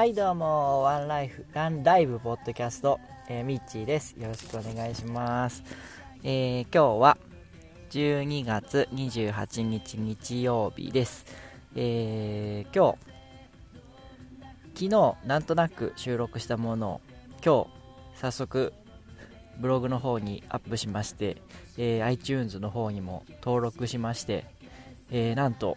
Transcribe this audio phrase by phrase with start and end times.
[0.00, 2.98] はいどうもワンライフランライブポッドキャスト、
[3.28, 4.18] えー、ミッチーです。
[4.18, 5.62] よろしくお願いします、
[6.24, 7.18] えー、今日は
[7.90, 11.26] 12月28日日曜日です、
[11.76, 12.96] えー、今
[14.74, 17.00] 日昨日なんとなく収録したものを
[17.44, 17.64] 今
[18.14, 18.72] 日早速
[19.58, 21.42] ブログの方にアップしまして、
[21.76, 24.46] えー、iTunes の方にも登録しまして、
[25.10, 25.76] えー、なんと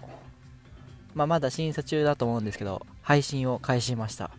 [1.14, 4.32] まあ、まだ審査中だと思うんですけど、配信を開始しました。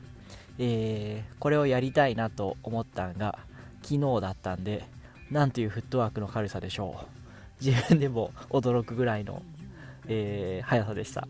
[0.59, 3.39] えー、これをやりたいなと思ったんが、
[3.83, 4.84] 昨日だったんで、
[5.31, 6.97] なんというフットワークの軽さでしょ
[7.61, 7.65] う。
[7.65, 9.43] 自分でも驚くぐらいの、
[10.09, 11.27] えー、速さでした。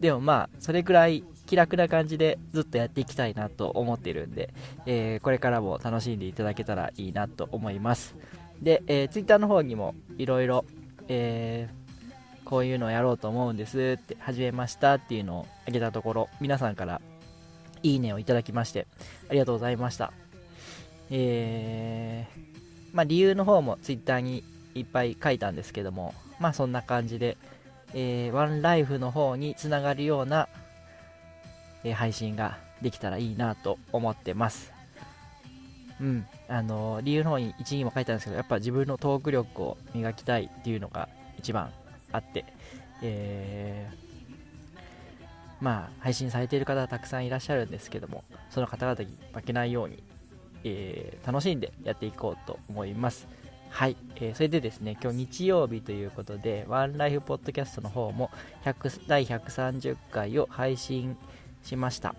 [0.00, 4.54] でもまあ、それくらい気楽な感じでずっとやっていきたいなと思ってるんで、
[4.86, 8.14] えー、これからも楽しんでいただけたらいいなと思います。
[8.62, 10.64] で、えー、Twitter の方にもいろいろ、
[11.08, 11.79] えー、
[12.50, 17.00] こういうのをやろうと思うんですって始めましたっていうのをあげたところ皆さんから
[17.84, 18.88] いいねをいただきまして
[19.28, 20.12] ありがとうございました。
[21.10, 24.42] えー、まあ理由の方も Twitter に
[24.74, 27.36] いっぱい書いたんですけどもまあそんな感じで、
[27.94, 30.48] えー、ワンライフの方につながるような、
[31.84, 34.72] えー、配信ができたらいいなと思ってます。
[36.00, 36.26] うん。
[36.48, 41.70] あのー、理由の方に1にも書いたんですけどやっぱ自分のトーク力を磨きたいっていうのが一番
[42.12, 42.44] あって、
[43.02, 50.02] えー、まあ、配信されている方はたくさんいらっしゃるんですけども、その方々に負けないように、
[50.64, 53.28] えー、楽しんでやっていこうと思います。
[53.70, 58.30] はい、えー、それでですね、今日日曜日ということで、ワンライフポッドキャストの方も
[58.64, 61.16] 100第130回を配信
[61.62, 62.14] しました。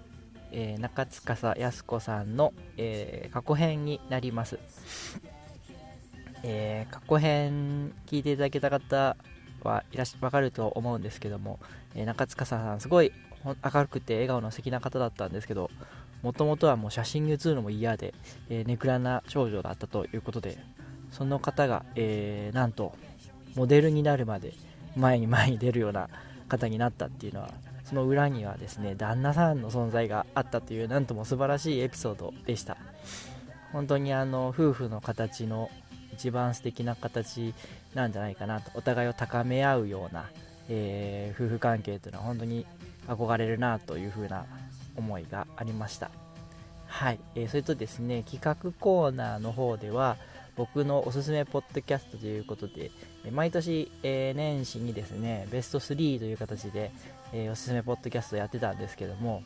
[0.51, 4.59] えー、中司康子さんの、えー、過去編になります。
[6.43, 9.15] えー、過去編聞いていただけた方
[9.67, 11.59] はいらっしゃると思うんですけども、
[11.95, 13.11] えー、中塚さんすごい
[13.45, 15.69] 明るくて笑顔の素敵な方だったんですけど
[16.21, 18.13] もともとはもう写真に写るのも嫌で、
[18.49, 20.57] えー、ネクラな少女だったということで
[21.11, 22.93] その方が、えー、なんと
[23.55, 24.53] モデルになるまで
[24.95, 26.09] 前に前に出るような
[26.47, 27.49] 方になったっていうのは
[27.85, 32.77] その裏にはですね旦那さんの存在があったというなんとも素晴らしいエピソードでした。
[33.73, 35.69] 本当にあの夫婦の形の
[36.13, 37.53] 一番素敵な形
[37.93, 38.71] なんじゃないかなと。
[38.73, 40.29] お互いを高め合うような、
[40.69, 42.65] えー、夫婦関係というのは本当に
[43.07, 44.45] 憧れるなというふうな
[44.95, 46.11] 思いがありました。
[46.87, 50.17] はい、えー、それとですね企画コーナーの方では
[50.55, 52.91] 僕のおすすめポッドキャストということで
[53.31, 56.91] 毎年、えー、年始にですねベスト3という形で、
[57.33, 59.43] えー、おすすめポッドキャストやってたんですけども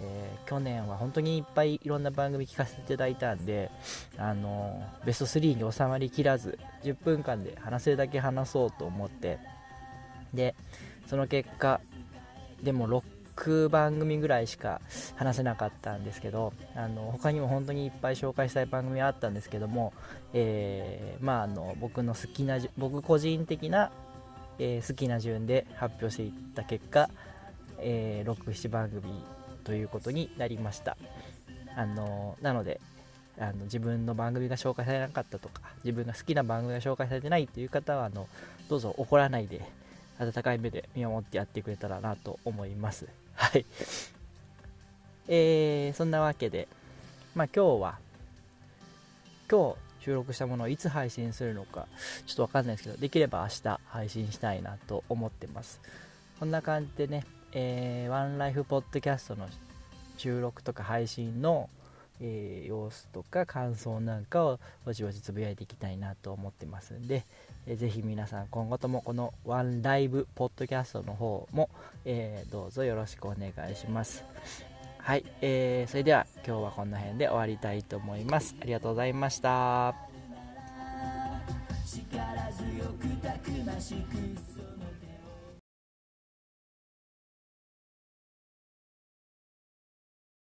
[0.00, 3.70] えー、去年は本当にいっぱいいろんな番組聞かせていただいたんで、
[4.16, 9.38] あのベスト3に収まりきらず10分間で話せるだけ話そうと思って
[10.34, 10.54] で
[11.06, 11.80] その結果
[12.62, 13.02] でも
[13.36, 14.80] 6番組ぐらいしか
[15.16, 19.92] 話せなかったんですけどあの他にも本当にいっぱい紹介したい番組はあったんですけども、
[20.32, 23.90] えー、まあ、あの僕の好きな僕個人的な、
[24.58, 27.08] え、好きな順で発表していった結果、
[27.78, 29.02] え、67番組
[29.64, 30.96] ということになりました。
[31.74, 32.80] あのなので
[33.38, 38.28] あの自分の番組が紹介されなかったとか自分が好きな番組が紹介されてないという方はあの
[38.68, 39.62] どうぞ怒らないで
[40.18, 43.06] 温かい目で見守ってやってくれたらなと思います。
[43.34, 43.64] はい。
[45.28, 46.68] えー、そんなわけで
[47.34, 47.98] まあ今日は
[49.50, 51.86] 今日収録したものをいつ配信するのか
[52.26, 55.80] ちょっとわかんないですけどできれば明日配信したいなと思ってます。
[56.38, 59.46] こんな感じでねえー、ワンライフポッドキャストの
[60.16, 61.68] 収録とか配信の、
[62.20, 67.24] えー、様子とか感想なんかをぼちぼちつぶやいていきたいなと思ってますんで、
[67.66, 71.68] えー、ぜひ皆さん今後ともこのワンライブポッドキャストの方も、
[72.04, 74.24] えー、どうぞよろしくお願いします。
[74.98, 78.54] はい、えー、それでは今日はこの辺で終わりたいと思います。
[78.62, 79.94] ありがとうございました。